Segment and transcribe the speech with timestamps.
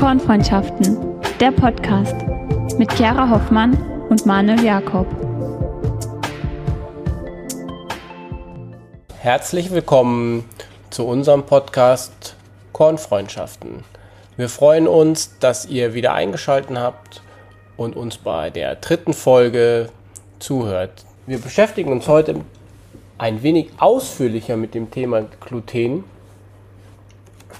[0.00, 0.96] Kornfreundschaften,
[1.40, 2.14] der Podcast
[2.78, 3.76] mit Chiara Hoffmann
[4.08, 5.06] und Manuel Jakob.
[9.18, 10.48] Herzlich willkommen
[10.88, 12.34] zu unserem Podcast
[12.72, 13.84] Kornfreundschaften.
[14.38, 17.20] Wir freuen uns, dass ihr wieder eingeschaltet habt
[17.76, 19.90] und uns bei der dritten Folge
[20.38, 21.04] zuhört.
[21.26, 22.36] Wir beschäftigen uns heute
[23.18, 26.04] ein wenig ausführlicher mit dem Thema Gluten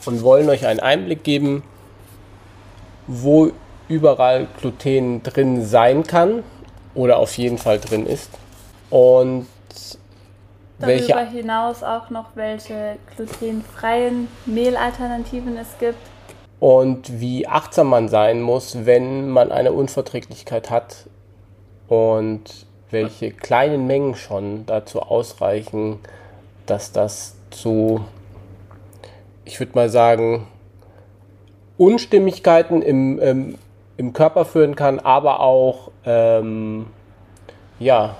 [0.07, 1.65] und wollen euch einen Einblick geben,
[3.11, 3.51] wo
[3.89, 6.45] überall Gluten drin sein kann
[6.95, 8.31] oder auf jeden Fall drin ist.
[8.89, 9.47] Und
[10.79, 15.99] Darüber welche hinaus auch noch welche glutenfreien Mehlalternativen es gibt.
[16.61, 21.07] Und wie achtsam man sein muss, wenn man eine Unverträglichkeit hat
[21.89, 25.99] und welche kleinen Mengen schon dazu ausreichen,
[26.67, 28.05] dass das zu,
[29.45, 30.47] ich würde mal sagen,
[31.81, 33.55] Unstimmigkeiten im, ähm,
[33.97, 36.87] im Körper führen kann, aber auch ähm,
[37.79, 38.17] ja,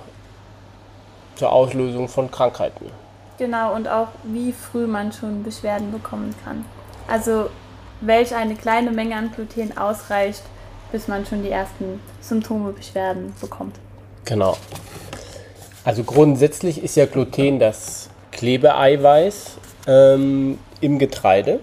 [1.35, 2.87] zur Auslösung von Krankheiten.
[3.37, 6.65] Genau, und auch wie früh man schon Beschwerden bekommen kann.
[7.07, 7.51] Also
[8.01, 10.41] welch eine kleine Menge an Gluten ausreicht,
[10.91, 13.75] bis man schon die ersten Symptome, Beschwerden bekommt.
[14.25, 14.57] Genau.
[15.83, 21.59] Also grundsätzlich ist ja Gluten das Klebeeiweiß ähm, im Getreide.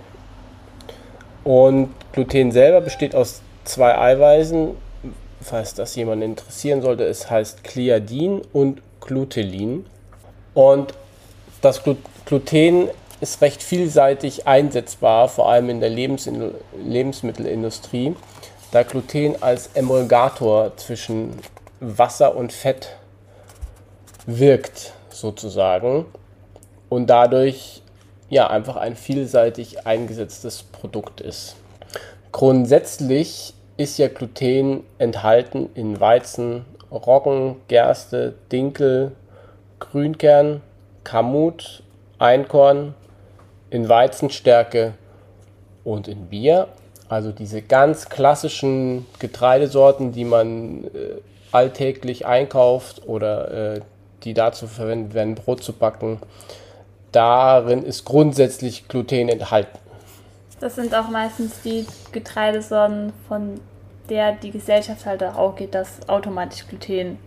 [1.49, 4.77] Und Gluten selber besteht aus zwei Eiweißen.
[5.41, 9.87] Falls das jemand interessieren sollte, es heißt Gliadin und Glutelin.
[10.53, 10.93] Und
[11.63, 11.81] das
[12.27, 12.91] Gluten
[13.23, 16.31] ist recht vielseitig einsetzbar, vor allem in der Lebens
[16.85, 18.15] Lebensmittelindustrie,
[18.71, 21.33] da Gluten als Emulgator zwischen
[21.81, 22.95] Wasser und Fett
[24.27, 26.05] wirkt, sozusagen.
[26.91, 27.81] Und dadurch
[28.29, 31.57] ja einfach ein vielseitig eingesetztes Produkt ist.
[32.33, 39.13] Grundsätzlich ist ja Gluten enthalten in Weizen, Roggen, Gerste, Dinkel,
[39.79, 40.63] Grünkern,
[41.05, 41.83] Kamut,
[42.19, 42.95] Einkorn,
[43.71, 44.95] in Weizenstärke
[45.85, 46.69] und in Bier.
[47.09, 50.89] Also diese ganz klassischen Getreidesorten, die man äh,
[51.53, 53.81] alltäglich einkauft oder äh,
[54.25, 56.19] die dazu verwendet werden, Brot zu backen.
[57.13, 59.79] Darin ist grundsätzlich Gluten enthalten.
[60.61, 63.61] Das sind auch meistens die Getreidesorten, von
[64.09, 67.19] der die Gesellschaft halt auch geht, dass automatisch Gluten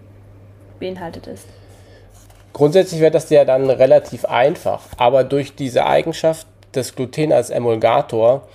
[0.80, 1.46] beinhaltet ist.
[2.53, 8.48] Grundsätzlich wäre das ja dann relativ einfach, aber durch diese Eigenschaft des Gluten als Emulgator,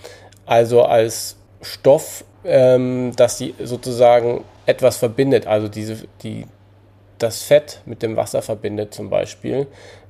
[0.45, 6.47] also als Stoff, ähm, dass sie sozusagen etwas verbindet, also diese, die,
[7.19, 9.67] das Fett mit dem Wasser verbindet zum Beispiel,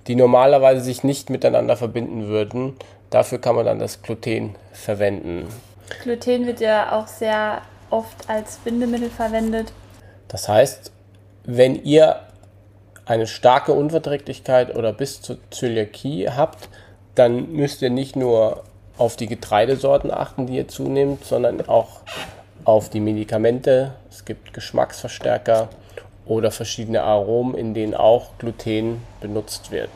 [0.06, 2.74] die normalerweise sich nicht miteinander verbinden würden.
[3.10, 5.48] Dafür kann man dann das Gluten verwenden.
[6.02, 9.72] Gluten wird ja auch sehr oft als Bindemittel verwendet.
[10.28, 10.92] Das heißt,
[11.44, 12.20] wenn ihr
[13.04, 16.68] eine starke Unverträglichkeit oder bis zur Zöliakie habt,
[17.14, 18.64] dann müsst ihr nicht nur
[18.98, 22.00] auf die Getreidesorten achten, die ihr zunehmt, sondern auch
[22.64, 23.94] auf die Medikamente.
[24.10, 25.68] Es gibt Geschmacksverstärker
[26.26, 29.90] oder verschiedene Aromen, in denen auch Gluten benutzt wird.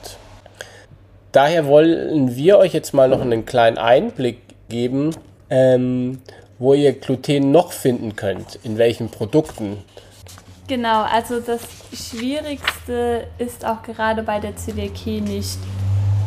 [1.33, 4.39] Daher wollen wir euch jetzt mal noch einen kleinen Einblick
[4.69, 5.15] geben,
[5.49, 6.23] ähm,
[6.59, 9.79] wo ihr Gluten noch finden könnt, in welchen Produkten.
[10.67, 15.59] Genau, also das Schwierigste ist auch gerade bei der Zöliakie nicht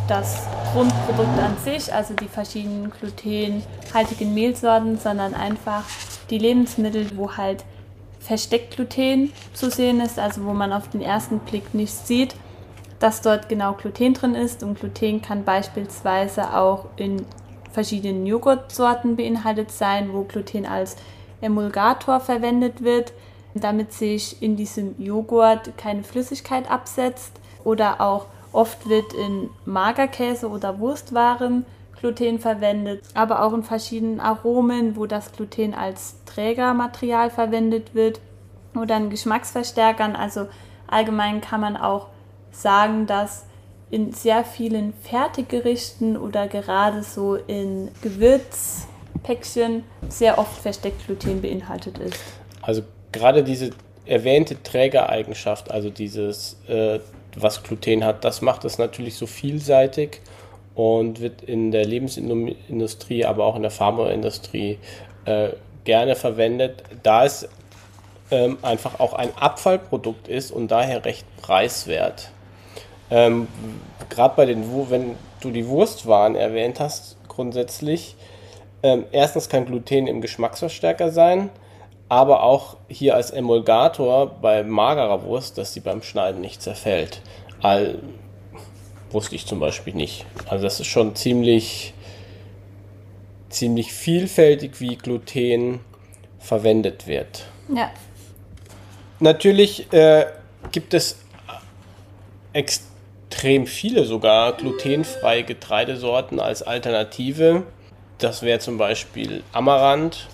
[0.07, 5.83] das Grundprodukt an sich, also die verschiedenen glutenhaltigen Mehlsorten, sondern einfach
[6.29, 7.63] die Lebensmittel, wo halt
[8.23, 12.35] versteckt Gluten zu sehen ist, also wo man auf den ersten Blick nicht sieht,
[12.99, 14.63] dass dort genau Gluten drin ist.
[14.63, 17.25] Und Gluten kann beispielsweise auch in
[17.71, 20.95] verschiedenen Joghurtsorten beinhaltet sein, wo Gluten als
[21.41, 23.11] Emulgator verwendet wird,
[23.55, 27.33] damit sich in diesem Joghurt keine Flüssigkeit absetzt.
[27.65, 31.65] Oder auch oft wird in Magerkäse oder Wurstwaren
[32.03, 38.19] Gluten verwendet, aber auch in verschiedenen Aromen, wo das Gluten als Trägermaterial verwendet wird
[38.75, 40.13] oder in Geschmacksverstärkern.
[40.13, 40.47] Also
[40.85, 42.07] allgemein kann man auch
[42.51, 43.45] sagen, dass
[43.89, 52.19] in sehr vielen Fertiggerichten oder gerade so in Gewürzpäckchen sehr oft versteckt Gluten beinhaltet ist.
[52.61, 52.81] Also
[53.13, 53.69] gerade diese
[54.05, 56.99] erwähnte Trägereigenschaft, also dieses, äh,
[57.37, 60.19] was Gluten hat, das macht es natürlich so vielseitig
[60.75, 64.79] und wird in der Lebensindustrie, aber auch in der Pharmaindustrie
[65.25, 65.49] äh,
[65.83, 67.47] gerne verwendet, da es
[68.31, 72.31] ähm, einfach auch ein Abfallprodukt ist und daher recht preiswert.
[73.11, 73.47] Ähm,
[74.09, 78.15] Gerade bei den, wenn du die Wurstwaren erwähnt hast, grundsätzlich,
[78.81, 81.49] ähm, erstens kann Gluten im Geschmacksverstärker sein,
[82.09, 87.21] aber auch hier als Emulgator bei magerer Wurst, dass sie beim Schneiden nicht zerfällt.
[87.61, 87.99] All,
[89.13, 90.25] wusste ich zum Beispiel nicht.
[90.47, 91.93] Also das ist schon ziemlich,
[93.49, 95.79] ziemlich vielfältig, wie Gluten
[96.39, 97.45] verwendet wird.
[97.73, 97.91] Ja.
[99.19, 100.25] Natürlich äh,
[100.71, 101.17] gibt es
[102.51, 107.63] extrem viele sogar glutenfreie Getreidesorten als Alternative.
[108.17, 110.27] Das wäre zum Beispiel Amaranth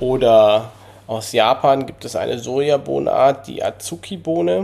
[0.00, 0.72] oder
[1.06, 4.62] aus Japan gibt es eine Sojabohnenart, die Azuki-Bohne.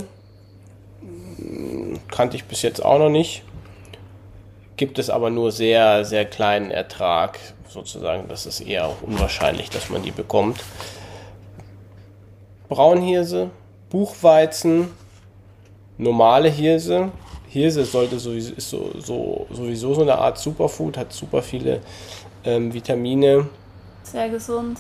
[2.11, 3.43] Kannte ich bis jetzt auch noch nicht.
[4.77, 7.39] Gibt es aber nur sehr, sehr kleinen Ertrag
[7.69, 8.29] sozusagen.
[8.29, 10.63] Das ist eher unwahrscheinlich, dass man die bekommt.
[12.69, 13.51] Braunhirse,
[13.91, 14.89] Buchweizen,
[15.99, 17.11] normale Hirse.
[17.49, 21.81] Hirse sollte sowieso, ist so, so, sowieso so eine Art Superfood, hat super viele
[22.45, 23.49] ähm, Vitamine.
[24.03, 24.79] Sehr gesund.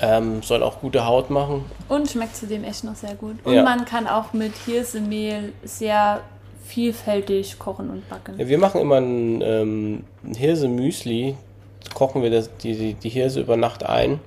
[0.00, 1.64] Ähm, soll auch gute Haut machen.
[1.88, 3.36] Und schmeckt zudem echt noch sehr gut.
[3.44, 3.62] Und Ja.
[3.62, 6.20] man kann auch mit Hirsemehl sehr
[6.66, 8.38] vielfältig kochen und backen.
[8.38, 11.36] Ja, wir machen immer ein, ähm, ein Hirse-Müsli.
[11.94, 14.20] Kochen wir das, die, die, die Hirse über Nacht ein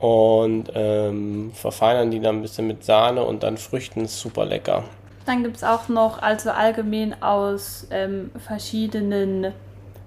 [0.00, 4.04] und ähm, verfeinern die dann ein bisschen mit Sahne und dann Früchten.
[4.04, 4.84] Ist super lecker.
[5.26, 9.52] Dann gibt es auch noch, also allgemein aus ähm, verschiedenen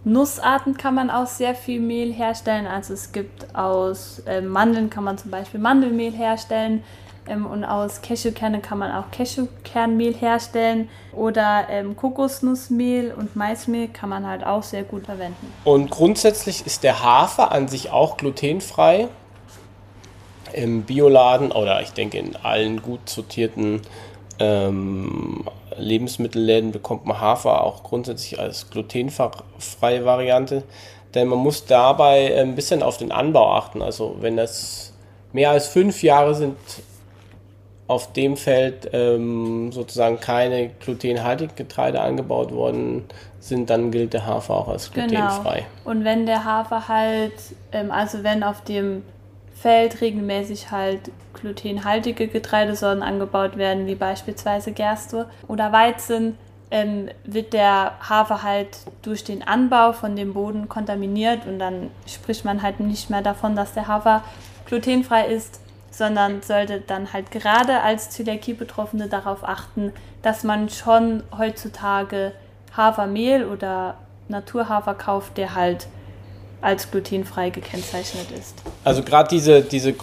[0.03, 2.67] Nussarten kann man auch sehr viel Mehl herstellen.
[2.67, 6.83] Also es gibt aus ähm, Mandeln kann man zum Beispiel Mandelmehl herstellen
[7.27, 14.27] und aus Cashewkernen kann man auch Cashewkernmehl herstellen oder ähm, Kokosnussmehl und Maismehl kann man
[14.27, 15.51] halt auch sehr gut verwenden.
[15.63, 19.07] Und grundsätzlich ist der Hafer an sich auch glutenfrei.
[20.53, 23.81] Im Bioladen oder ich denke in allen gut sortierten
[24.37, 25.45] ähm,
[25.77, 30.63] Lebensmittelläden bekommt man Hafer auch grundsätzlich als glutenfreie Variante.
[31.13, 33.81] Denn man muss dabei ein bisschen auf den Anbau achten.
[33.81, 34.93] Also wenn das
[35.33, 36.57] mehr als fünf Jahre sind
[37.87, 43.03] auf dem Feld ähm, sozusagen keine glutenhaltigen Getreide angebaut worden
[43.39, 45.65] sind, dann gilt der Hafer auch als glutenfrei.
[45.83, 45.91] Genau.
[45.91, 47.33] Und wenn der Hafer halt,
[47.71, 49.03] ähm, also wenn auf dem
[49.53, 56.37] Feld regelmäßig halt glutenhaltige Getreidesorten angebaut werden, wie beispielsweise Gerste oder Weizen,
[56.71, 62.45] ähm, wird der Hafer halt durch den Anbau von dem Boden kontaminiert und dann spricht
[62.45, 64.23] man halt nicht mehr davon, dass der Hafer
[64.65, 65.59] glutenfrei ist,
[65.97, 72.33] sondern sollte dann halt gerade als Zöliakie-Betroffene darauf achten, dass man schon heutzutage
[72.75, 73.95] Hafermehl oder
[74.27, 75.87] Naturhafer kauft, der halt
[76.61, 78.61] als glutenfrei gekennzeichnet ist.
[78.83, 79.93] Also gerade diese, diese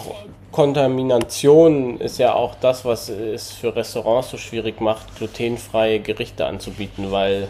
[0.52, 7.10] Kontamination ist ja auch das, was es für Restaurants so schwierig macht, glutenfreie Gerichte anzubieten,
[7.10, 7.48] weil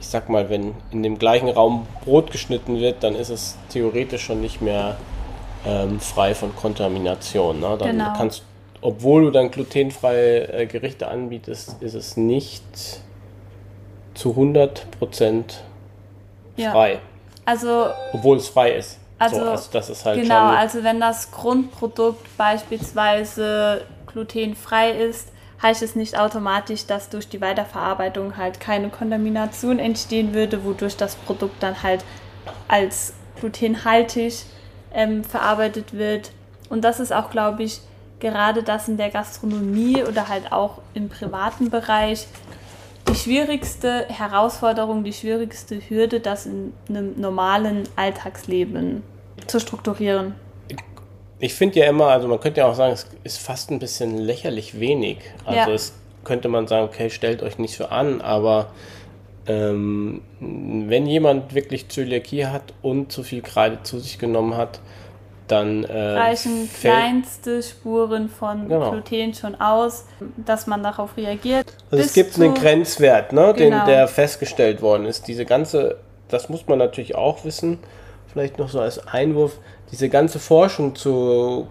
[0.00, 4.24] ich sag mal, wenn in dem gleichen Raum Brot geschnitten wird, dann ist es theoretisch
[4.24, 4.96] schon nicht mehr
[5.66, 7.60] ähm, frei von Kontamination.
[7.60, 7.76] Ne?
[7.78, 8.12] Dann Genau.
[8.16, 8.42] kannst,
[8.80, 12.62] obwohl du dann glutenfreie äh, Gerichte anbietest, ist es nicht
[14.14, 15.44] zu 100%
[16.56, 16.72] Ja.
[16.72, 17.00] frei,
[17.44, 18.98] Also obwohl es frei ist.
[19.18, 25.28] Also, so, also das ist halt genau, also wenn das Grundprodukt beispielsweise glutenfrei ist,
[25.62, 31.16] heißt es nicht automatisch, dass durch die Weiterverarbeitung halt keine Kontamination entstehen würde, wodurch das
[31.16, 32.02] Produkt dann halt
[32.68, 34.44] als glutenhaltig
[34.94, 36.32] ähm, verarbeitet wird.
[36.68, 37.80] Und das ist auch, glaube ich,
[38.20, 42.26] gerade das in der Gastronomie oder halt auch im privaten Bereich
[43.08, 49.02] die schwierigste Herausforderung, die schwierigste Hürde, das in einem normalen Alltagsleben
[49.46, 50.34] zu strukturieren.
[51.38, 54.18] Ich finde ja immer, also man könnte ja auch sagen, es ist fast ein bisschen
[54.18, 55.18] lächerlich wenig.
[55.46, 55.74] Also Ja.
[55.74, 58.66] es könnte man sagen, okay, stellt euch nicht so an, aber
[59.50, 64.80] ähm, wenn jemand wirklich Zöliakie hat und zu viel Kreide zu sich genommen hat,
[65.48, 68.92] dann äh, reichen kleinste Spuren von Genau.
[68.92, 71.66] Gluten schon aus, dass man darauf reagiert.
[71.90, 73.86] Also es gibt einen Grenzwert, ne, den, Genau.
[73.86, 75.26] der festgestellt worden ist.
[75.26, 75.96] Diese ganze,
[76.28, 77.78] das muss man natürlich auch wissen,
[78.32, 79.58] vielleicht noch so als Einwurf,
[79.90, 81.66] diese ganze Forschung zu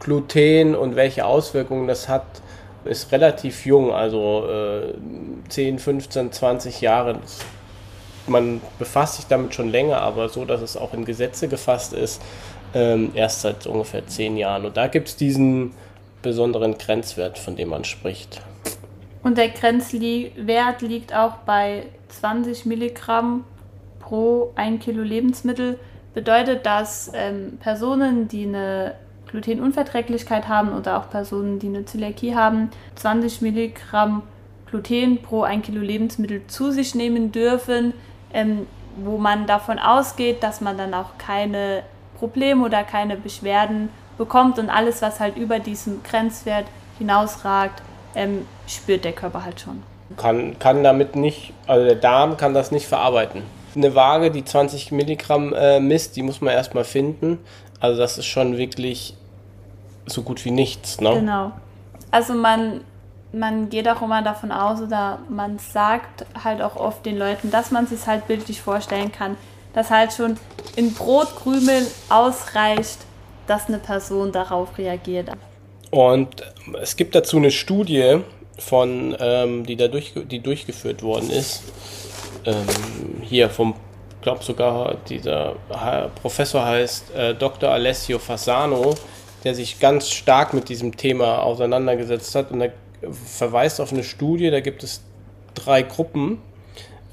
[0.00, 2.26] Gluten und welche Auswirkungen das hat,
[2.86, 4.94] ist relativ jung, also äh,
[5.48, 7.20] 10, 15, 20 Jahre.
[8.26, 12.20] Man befasst sich damit schon länger, aber so, dass es auch in Gesetze gefasst ist,
[12.74, 14.66] ähm, erst seit ungefähr 10 Jahren.
[14.66, 15.72] Und da gibt es diesen
[16.22, 18.40] besonderen Grenzwert, von dem man spricht.
[19.22, 23.44] Und der Grenzwert liegt auch bei 20 Milligramm
[24.00, 25.78] pro 1 Kilo Lebensmittel.
[26.14, 28.94] Bedeutet, dass ähm, Personen, die eine
[29.36, 34.22] Glutenunverträglichkeit haben oder auch Personen, die eine Zöliakie haben, 20 Milligramm
[34.70, 37.92] Gluten pro 1 Kilo Lebensmittel zu sich nehmen dürfen,
[38.32, 38.66] ähm,
[38.96, 41.82] wo man davon ausgeht, dass man dann auch keine
[42.18, 46.64] Probleme oder keine Beschwerden bekommt und alles, was halt über diesen Grenzwert
[46.98, 47.82] hinausragt,
[48.14, 49.82] ähm, spürt der Körper halt schon.
[50.16, 53.42] Kann, kann damit nicht, also der Darm kann das nicht verarbeiten.
[53.74, 57.38] Eine Waage, die 20 Milligramm äh, misst, die muss man erstmal finden.
[57.80, 59.14] Also das ist schon wirklich
[60.06, 61.00] so gut wie nichts.
[61.00, 61.14] Ne?
[61.14, 61.52] Genau.
[62.10, 62.80] Also man,
[63.32, 67.70] man geht auch immer davon aus oder man sagt halt auch oft den Leuten, dass
[67.70, 69.36] man sich halt bildlich vorstellen kann,
[69.74, 70.36] dass halt schon
[70.76, 72.98] in Brotkrümel ausreicht,
[73.46, 75.30] dass eine Person darauf reagiert.
[75.90, 76.42] Und
[76.80, 78.22] es gibt dazu eine Studie,
[78.58, 81.62] von, ähm, die da durch, die durchgeführt worden ist.
[82.44, 82.66] Ähm,
[83.22, 83.74] hier vom,
[84.16, 85.56] ich glaube sogar dieser
[86.22, 87.70] Professor heißt äh, Dr.
[87.70, 88.94] Alessio Fasano,
[89.44, 92.50] der sich ganz stark mit diesem Thema auseinandergesetzt hat.
[92.50, 92.72] Und er
[93.10, 95.02] verweist auf eine Studie, da gibt es
[95.54, 96.38] drei Gruppen.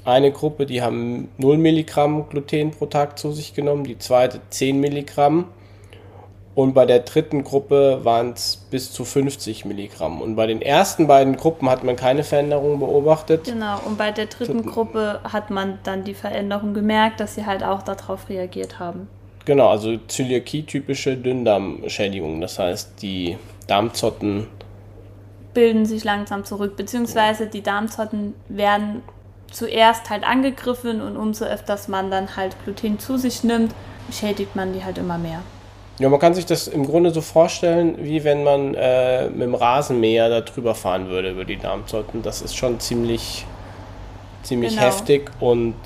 [0.04, 4.78] Eine Gruppe, die haben 0 Milligramm Gluten pro Tag zu sich genommen, die zweite 10
[4.78, 5.46] Milligramm
[6.54, 10.20] und bei der dritten Gruppe waren es bis zu 50 Milligramm.
[10.20, 13.44] Und bei den ersten beiden Gruppen hat man keine Veränderung beobachtet.
[13.44, 17.64] Genau, und bei der dritten Gruppe hat man dann die Veränderung gemerkt, dass sie halt
[17.64, 19.08] auch darauf reagiert haben.
[19.44, 22.40] Genau, also Zöliakie-typische Dünndarmschädigung.
[22.40, 23.36] Das heißt, die
[23.66, 24.46] Darmzotten
[25.52, 29.02] bilden sich langsam zurück, beziehungsweise die Darmzotten werden
[29.50, 33.72] zuerst halt angegriffen und umso öfters man dann halt Gluten zu sich nimmt,
[34.10, 35.42] schädigt man die halt immer mehr.
[36.00, 39.54] Ja, man kann sich das im Grunde so vorstellen, wie wenn man äh, mit dem
[39.54, 42.22] Rasenmäher da drüber fahren würde über die Darmzotten.
[42.22, 43.46] Das ist schon ziemlich,
[44.42, 44.82] ziemlich genau.
[44.82, 45.76] heftig und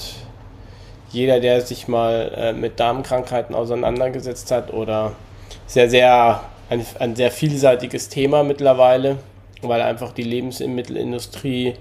[1.11, 5.13] jeder, der sich mal äh, mit Darmkrankheiten auseinandergesetzt hat oder
[5.67, 9.19] sehr, sehr ein, ein sehr vielseitiges Thema mittlerweile,
[9.63, 11.75] weil einfach die Lebensmittelindustrie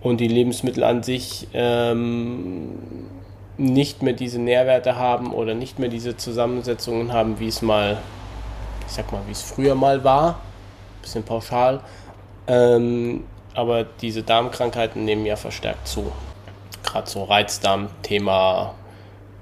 [0.00, 2.70] und die Lebensmittel an sich ähm,
[3.56, 7.98] nicht mehr diese Nährwerte haben oder nicht mehr diese Zusammensetzungen haben, wie es mal,
[8.86, 10.40] ich sag mal, wie es früher mal war.
[11.02, 11.80] Bisschen pauschal.
[12.46, 16.10] Ähm, aber diese Darmkrankheiten nehmen ja verstärkt zu.
[16.94, 18.72] Gerade so Reizdarm-Thema.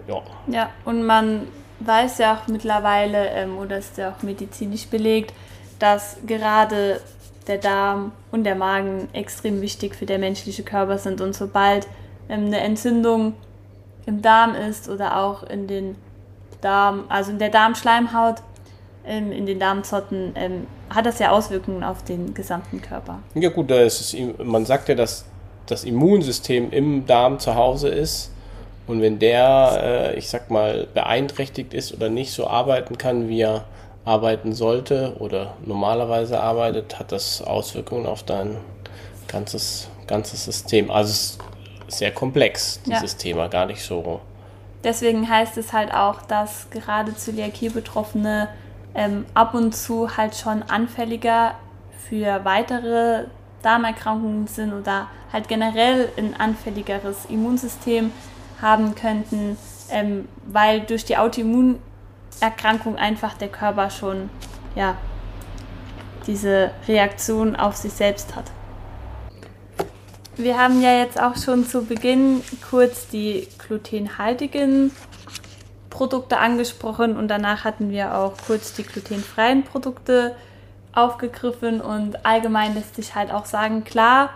[0.09, 0.23] Ja.
[0.47, 1.49] ja, und man
[1.81, 5.35] weiß ja auch mittlerweile, ähm, oder ist ja auch medizinisch belegt,
[5.79, 7.03] dass gerade
[7.47, 11.21] der Darm und der Magen extrem wichtig für den menschlichen Körper sind.
[11.21, 11.87] Und sobald
[12.31, 13.35] ähm, eine Entzündung
[14.07, 15.97] im Darm ist oder auch in den
[16.63, 18.37] Darm, also in der Darmschleimhaut,
[19.05, 23.19] ähm, in den Darmzotten, ähm, hat das ja Auswirkungen auf den gesamten Körper.
[23.35, 25.27] Ja gut, da ist es, man sagt ja, dass
[25.67, 28.33] das Immunsystem im Darm zu Hause ist
[28.87, 33.41] und wenn der, äh, ich sag mal, beeinträchtigt ist oder nicht so arbeiten kann, wie
[33.41, 33.65] er
[34.05, 38.57] arbeiten sollte oder normalerweise arbeitet, hat das Auswirkungen auf dein
[39.29, 40.91] ganzes, ganzes System.
[40.91, 41.39] Also
[41.87, 43.19] sehr komplex, dieses ja.
[43.19, 44.21] Thema, gar nicht so.
[44.83, 48.49] Deswegen heißt es halt auch, dass gerade Zöliakie-Betroffene
[48.95, 51.55] ähm, ab und zu halt schon anfälliger
[52.09, 53.27] für weitere
[53.63, 58.13] Darmerkrankungen sind oder halt generell ein anfälligeres Immunsystem
[58.61, 59.57] haben könnten,
[59.91, 64.31] ähm, weil durch die Autoimmunerkrankung einfach der Körper schon
[64.75, 64.97] ja,
[66.27, 68.51] diese Reaktion auf sich selbst hat.
[70.37, 74.91] Wir haben ja jetzt auch schon zu Beginn kurz die glutenhaltigen
[75.91, 80.35] Produkte angesprochen und danach hatten wir auch kurz die glutenfreien Produkte
[80.93, 84.31] aufgegriffen und allgemein lässt sich halt auch sagen, klar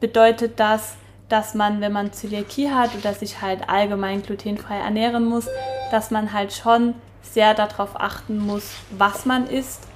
[0.00, 0.96] bedeutet das,
[1.28, 5.46] dass man, wenn man Zöliakie hat oder sich halt allgemein glutenfrei ernähren muss,
[5.90, 9.86] dass man halt schon sehr darauf achten muss, was man isst.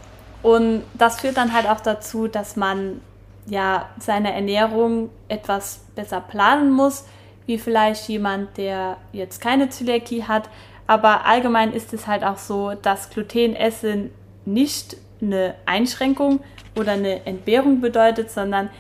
[0.43, 3.01] Und das führt dann halt auch dazu, dass man
[3.47, 7.05] ja, seine Ernährung etwas besser planen muss,
[7.47, 10.49] wie vielleicht jemand, der jetzt keine Zöliakie hat.
[10.87, 14.11] Aber allgemein ist es halt auch so, dass Glutenessen
[14.45, 16.41] nicht eine Einschränkung
[16.77, 18.71] oder eine Entbehrung bedeutet, sondern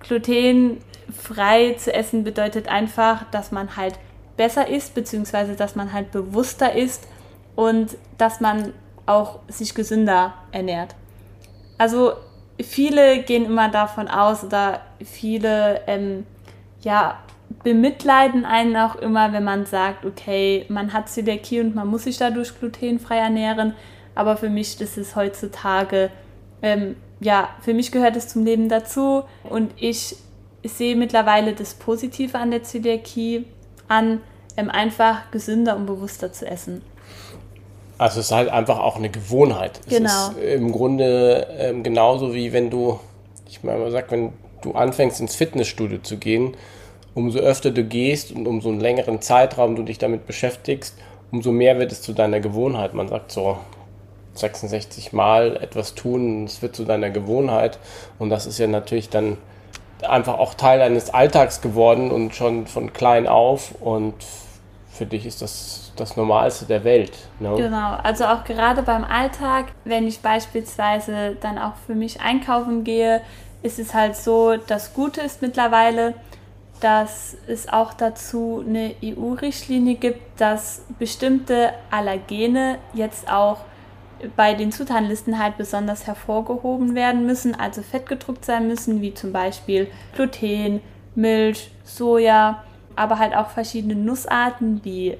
[0.00, 3.98] glutenfrei zu essen bedeutet einfach, dass man halt
[4.36, 7.06] besser isst, beziehungsweise dass man halt bewusster isst
[7.54, 8.72] und dass man
[9.06, 10.94] auch sich gesünder ernährt.
[11.78, 12.12] Also
[12.62, 16.26] viele gehen immer davon aus oder viele ähm,
[16.82, 17.18] ja,
[17.62, 22.18] bemitleiden einen auch immer, wenn man sagt, okay, man hat Zöliakie und man muss sich
[22.18, 23.74] dadurch glutenfrei ernähren.
[24.14, 26.10] Aber für mich ist es heutzutage,
[26.62, 30.16] ähm, ja, für mich gehört es zum Leben dazu und ich
[30.62, 33.46] sehe mittlerweile das Positive an der Zöliakie
[33.88, 34.20] an,
[34.56, 36.82] ähm, einfach gesünder und bewusster zu essen.
[37.98, 39.80] Also es ist halt einfach auch eine Gewohnheit.
[39.88, 40.30] Genau.
[40.30, 42.98] Es ist im Grunde ähm, genauso wie wenn du,
[43.48, 46.56] ich meine, man sagt, wenn du anfängst ins Fitnessstudio zu gehen,
[47.14, 50.96] umso öfter du gehst und umso einen längeren Zeitraum du dich damit beschäftigst,
[51.30, 52.94] umso mehr wird es zu deiner Gewohnheit.
[52.94, 53.58] Man sagt so
[54.34, 57.78] 66 Mal etwas tun, es wird zu deiner Gewohnheit.
[58.18, 59.38] Und das ist ja natürlich dann
[60.02, 63.74] einfach auch Teil deines Alltags geworden und schon von klein auf.
[63.80, 64.14] Und
[64.90, 67.12] für dich ist das das Normalste der Welt.
[67.40, 67.54] Ne?
[67.56, 73.20] Genau, also auch gerade beim Alltag, wenn ich beispielsweise dann auch für mich einkaufen gehe,
[73.62, 76.14] ist es halt so, das Gute ist mittlerweile,
[76.80, 83.58] dass es auch dazu eine EU-Richtlinie gibt, dass bestimmte Allergene jetzt auch
[84.36, 89.88] bei den Zutatenlisten halt besonders hervorgehoben werden müssen, also fettgedruckt sein müssen, wie zum Beispiel
[90.14, 90.80] Gluten,
[91.14, 92.64] Milch, Soja,
[92.96, 95.16] aber halt auch verschiedene Nussarten wie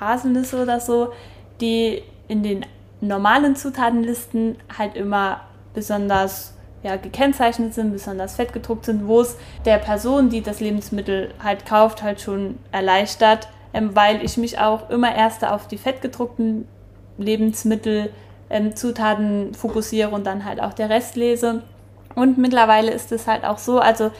[0.00, 1.12] Haselnüsse oder so,
[1.60, 2.66] die in den
[3.00, 5.40] normalen Zutatenlisten halt immer
[5.74, 11.32] besonders ja, gekennzeichnet sind, besonders fett gedruckt sind, wo es der Person, die das Lebensmittel
[11.42, 16.68] halt kauft, halt schon erleichtert, ähm, weil ich mich auch immer erst auf die fettgedruckten
[17.16, 18.10] Lebensmittel
[18.50, 21.62] ähm, Zutaten fokussiere und dann halt auch der Rest lese.
[22.14, 24.10] Und mittlerweile ist es halt auch so, also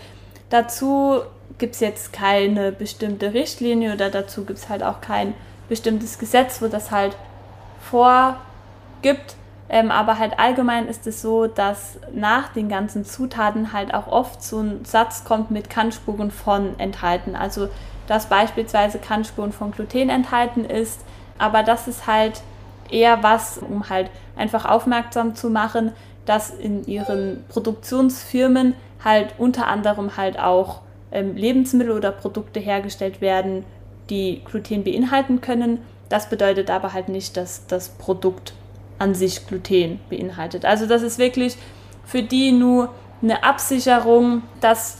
[0.51, 1.21] dazu
[1.59, 5.35] gibt es jetzt keine bestimmte Richtlinie oder dazu gibt es halt auch kein
[5.69, 7.17] bestimmtes Gesetz, wo das halt
[7.81, 9.37] vorgibt.
[9.69, 14.43] Ähm, aber halt allgemein ist es so, dass nach den ganzen Zutaten halt auch oft
[14.43, 17.35] so ein Satz kommt mit Kannspuren von enthalten.
[17.37, 17.69] Also
[18.07, 21.01] dass beispielsweise Kannspuren von Gluten enthalten ist.
[21.39, 22.43] Aber das ist halt
[22.95, 25.93] eher was, um halt einfach aufmerksam zu machen,
[26.25, 28.75] dass in ihren Produktionsfirmen
[29.05, 30.81] halt unter anderem halt auch
[31.13, 33.65] ähm, Lebensmittel oder Produkte hergestellt werden,
[34.09, 35.81] die Gluten beinhalten können.
[36.09, 38.55] Das bedeutet aber halt nicht, dass das Produkt
[38.99, 40.65] an sich Gluten beinhaltet.
[40.65, 41.57] Also das ist wirklich
[42.07, 44.99] für die nur eine Absicherung, dass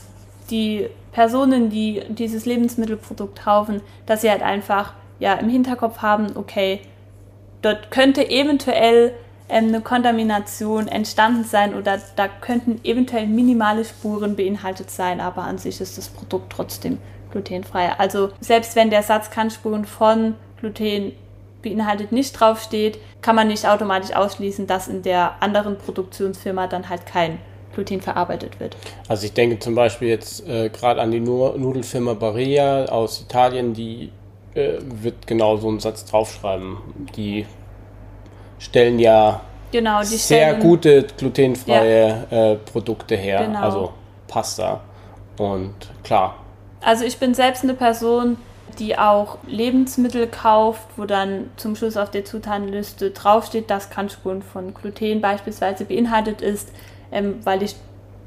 [0.49, 6.81] die Personen, die dieses Lebensmittelprodukt kaufen, dass sie halt einfach ja im Hinterkopf haben, okay,
[7.65, 9.13] dort könnte eventuell
[9.49, 15.57] ähm, eine Kontamination entstanden sein oder da könnten eventuell minimale Spuren beinhaltet sein, aber an
[15.57, 16.99] sich ist das Produkt trotzdem
[17.31, 17.91] glutenfrei.
[17.97, 21.11] Also selbst wenn der Satz Kannspuren von Gluten
[21.61, 27.05] beinhaltet nicht draufsteht, kann man nicht automatisch ausschließen, dass in der anderen Produktionsfirma dann halt
[27.05, 27.39] kein
[27.73, 28.77] Gluten verarbeitet wird.
[29.07, 34.11] Also ich denke zum Beispiel jetzt äh, gerade an die Nudelfirma Barilla aus Italien, die
[34.53, 36.77] äh, wird genau so einen Satz draufschreiben.
[37.17, 37.45] Die
[38.65, 42.51] stellen ja genau, sehr stellen, gute glutenfreie ja.
[42.51, 43.61] äh, Produkte her, genau.
[43.61, 43.93] also
[44.27, 44.81] Pasta.
[45.37, 45.73] Und
[46.03, 46.35] klar.
[46.81, 48.37] Also ich bin selbst eine Person,
[48.79, 54.73] die auch Lebensmittel kauft, wo dann zum Schluss auf der Zutatenliste draufsteht, dass Kannspuren von
[54.73, 56.69] Gluten beispielsweise beinhaltet ist,
[57.11, 57.75] ähm, weil ich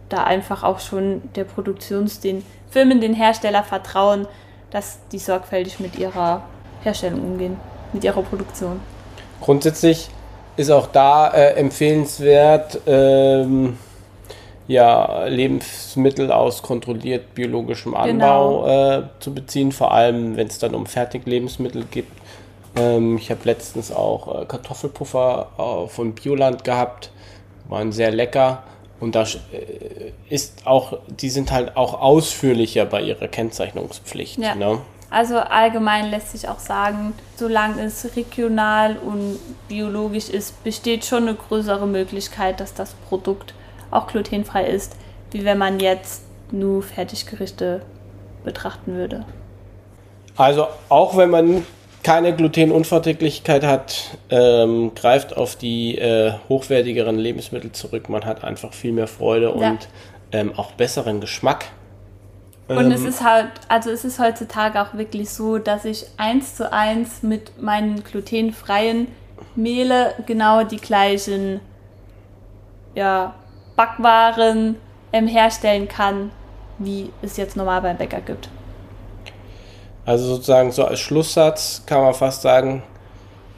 [0.08, 4.26] da einfach auch schon der Produktions-, den Firmen, den Hersteller vertrauen,
[4.70, 6.42] dass die sorgfältig mit ihrer
[6.82, 7.56] Herstellung umgehen,
[7.92, 8.80] mit ihrer Produktion.
[9.40, 10.10] Grundsätzlich
[10.58, 13.78] ist auch da äh, empfehlenswert, ähm,
[14.66, 18.98] ja, Lebensmittel aus kontrolliert biologischem Anbau genau.
[18.98, 22.12] äh, zu beziehen, vor allem wenn es dann um Fertiglebensmittel gibt.
[22.76, 27.12] Ähm, ich habe letztens auch äh, Kartoffelpuffer äh, von Bioland gehabt,
[27.68, 28.64] waren sehr lecker.
[29.00, 34.38] Und da äh, ist auch, die sind halt auch ausführlicher bei ihrer Kennzeichnungspflicht.
[34.38, 34.56] Ja.
[34.56, 34.80] Ne?
[35.10, 41.34] Also allgemein lässt sich auch sagen, solange es regional und biologisch ist, besteht schon eine
[41.34, 43.54] größere Möglichkeit, dass das Produkt
[43.90, 44.96] auch glutenfrei ist,
[45.30, 47.82] wie wenn man jetzt nur Fertiggerichte
[48.44, 49.24] betrachten würde.
[50.36, 51.66] Also auch wenn man
[52.02, 58.08] keine Glutenunverträglichkeit hat, ähm, greift auf die äh, hochwertigeren Lebensmittel zurück.
[58.08, 59.70] Man hat einfach viel mehr Freude ja.
[59.70, 59.88] und
[60.32, 61.66] ähm, auch besseren Geschmack.
[62.68, 66.54] Und ähm, es ist halt, also es ist heutzutage auch wirklich so, dass ich eins
[66.54, 69.08] zu eins mit meinen glutenfreien
[69.56, 71.60] Mehle genau die gleichen
[72.94, 73.34] ja,
[73.74, 74.76] Backwaren
[75.12, 76.30] ähm, herstellen kann,
[76.78, 78.50] wie es jetzt normal beim Bäcker gibt.
[80.04, 82.82] Also sozusagen so als Schlusssatz kann man fast sagen,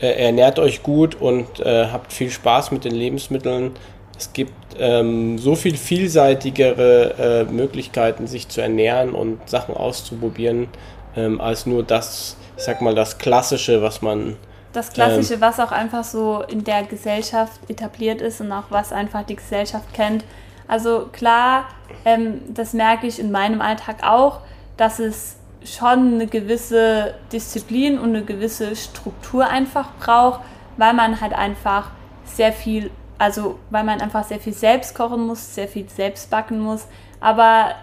[0.00, 3.72] äh, ernährt euch gut und äh, habt viel Spaß mit den Lebensmitteln.
[4.20, 10.68] Es gibt ähm, so viel vielseitigere äh, Möglichkeiten, sich zu ernähren und Sachen auszuprobieren,
[11.16, 14.36] ähm, als nur das, ich sag mal, das Klassische, was man
[14.74, 18.92] das Klassische, ähm, was auch einfach so in der Gesellschaft etabliert ist und auch was
[18.92, 20.22] einfach die Gesellschaft kennt.
[20.68, 21.64] Also klar,
[22.04, 24.40] ähm, das merke ich in meinem Alltag auch,
[24.76, 30.40] dass es schon eine gewisse Disziplin und eine gewisse Struktur einfach braucht,
[30.76, 31.90] weil man halt einfach
[32.24, 36.58] sehr viel, also weil man einfach sehr viel selbst kochen muss, sehr viel selbst backen
[36.58, 36.86] muss.
[37.20, 37.74] Aber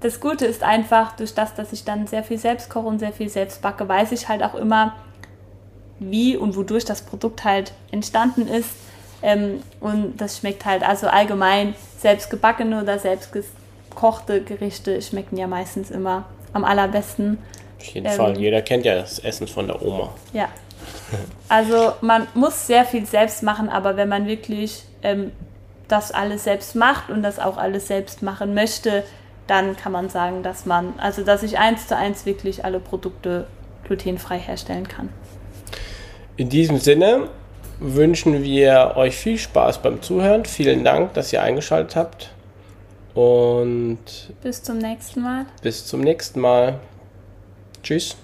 [0.00, 3.14] das Gute ist einfach, durch das, dass ich dann sehr viel selbst koche und sehr
[3.14, 4.94] viel selbst backe, weiß ich halt auch immer,
[5.98, 8.68] wie und wodurch das Produkt halt entstanden ist.
[9.22, 15.46] Ähm, und das schmeckt halt, also allgemein selbst gebackene oder selbst gekochte Gerichte schmecken ja
[15.46, 17.38] meistens immer am allerbesten.
[17.78, 20.12] Auf jeden ähm, Fall, jeder kennt ja das Essen von der Oma.
[20.34, 20.48] Ja.
[21.48, 25.32] Also man muss sehr viel selbst machen, aber wenn man wirklich ähm,
[25.88, 29.04] das alles selbst macht und das auch alles selbst machen möchte,
[29.46, 33.46] dann kann man sagen, dass man, also dass ich eins zu eins wirklich alle Produkte
[33.84, 35.10] glutenfrei herstellen kann.
[36.36, 37.28] In diesem Sinne
[37.78, 40.44] wünschen wir euch viel Spaß beim Zuhören.
[40.44, 42.30] Vielen Dank, dass ihr eingeschaltet habt.
[43.14, 43.98] Und
[44.42, 45.44] bis zum nächsten Mal.
[45.60, 46.80] Bis zum nächsten Mal.
[47.82, 48.16] Tschüss.